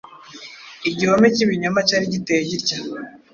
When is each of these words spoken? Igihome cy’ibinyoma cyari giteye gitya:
Igihome 0.89 1.27
cy’ibinyoma 1.35 1.79
cyari 1.87 2.05
giteye 2.13 2.41
gitya: 2.51 2.77